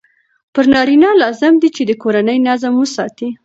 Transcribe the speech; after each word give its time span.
پر 0.53 0.65
نارینه 0.73 1.09
لازم 1.21 1.53
دی 1.61 1.69
چې 1.75 1.83
د 1.85 1.91
کورني 2.03 2.37
نظم 2.47 2.73
وساتي. 2.77 3.29